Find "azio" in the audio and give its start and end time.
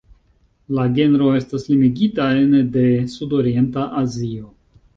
4.05-4.53